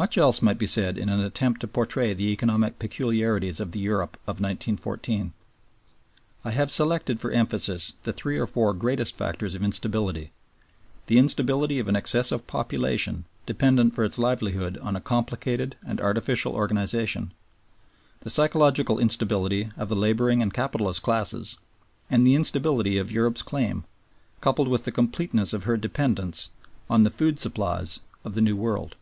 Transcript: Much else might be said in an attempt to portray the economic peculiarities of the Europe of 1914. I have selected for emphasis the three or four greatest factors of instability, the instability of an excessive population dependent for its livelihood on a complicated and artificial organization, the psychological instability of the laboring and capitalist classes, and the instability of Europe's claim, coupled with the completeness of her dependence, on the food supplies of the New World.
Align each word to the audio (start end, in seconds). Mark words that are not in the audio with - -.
Much 0.00 0.16
else 0.16 0.40
might 0.40 0.56
be 0.56 0.66
said 0.66 0.96
in 0.96 1.10
an 1.10 1.20
attempt 1.20 1.60
to 1.60 1.68
portray 1.68 2.14
the 2.14 2.30
economic 2.32 2.78
peculiarities 2.78 3.60
of 3.60 3.72
the 3.72 3.78
Europe 3.78 4.14
of 4.22 4.40
1914. 4.40 5.34
I 6.42 6.50
have 6.52 6.70
selected 6.70 7.20
for 7.20 7.30
emphasis 7.30 7.92
the 8.04 8.12
three 8.14 8.38
or 8.38 8.46
four 8.46 8.72
greatest 8.72 9.14
factors 9.14 9.54
of 9.54 9.62
instability, 9.62 10.32
the 11.06 11.18
instability 11.18 11.78
of 11.78 11.86
an 11.86 11.96
excessive 11.96 12.46
population 12.46 13.26
dependent 13.44 13.94
for 13.94 14.02
its 14.02 14.18
livelihood 14.18 14.78
on 14.78 14.96
a 14.96 15.02
complicated 15.02 15.76
and 15.86 16.00
artificial 16.00 16.54
organization, 16.54 17.34
the 18.20 18.30
psychological 18.30 18.98
instability 18.98 19.68
of 19.76 19.90
the 19.90 19.96
laboring 19.96 20.40
and 20.40 20.54
capitalist 20.54 21.02
classes, 21.02 21.58
and 22.10 22.26
the 22.26 22.34
instability 22.34 22.96
of 22.96 23.12
Europe's 23.12 23.42
claim, 23.42 23.84
coupled 24.40 24.68
with 24.68 24.84
the 24.84 24.92
completeness 24.92 25.52
of 25.52 25.64
her 25.64 25.76
dependence, 25.76 26.48
on 26.88 27.02
the 27.02 27.10
food 27.10 27.38
supplies 27.38 28.00
of 28.24 28.32
the 28.32 28.40
New 28.40 28.56
World. 28.56 28.96